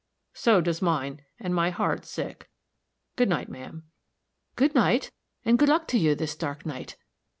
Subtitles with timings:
[0.33, 2.49] "So does mine, and my heart sick.
[3.17, 3.83] Good night, ma'am."
[4.55, 5.11] "Good night,
[5.45, 6.95] and good luck to you, this dark night."